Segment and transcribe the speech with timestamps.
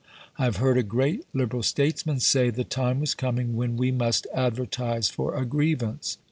[0.39, 4.25] I have heard a great Liberal statesman say, "The time was coming when we must
[4.33, 6.17] advertise for a grievance".